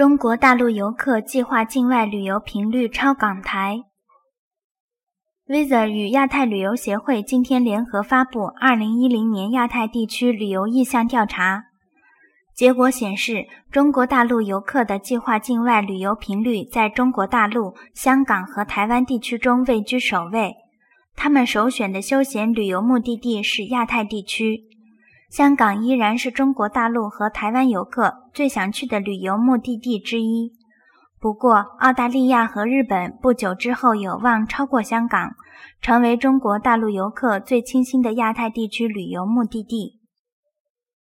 [0.00, 3.82] 中国大陆游客计划境外旅游频率超港台。
[5.46, 11.64] Visa 与亚太旅游协会今天联合发布二零一零年亚太地区旅游意向调查，
[12.54, 20.54] 结果显示，中国大陆游客的计划境外旅游频率在中国大陆、香港和台湾地区中位居首位。
[21.14, 24.62] 他们首选的休闲旅游目的地是亚太地区，
[25.30, 30.52] 香港依然是中国大陆和台湾游客最想去的旅游目的地之一。
[31.20, 35.30] 不过，澳大利亚和日本不久之后有望超过香港，
[35.80, 39.99] 成为中国大陆游客最倾心的亚太地区旅游目的地。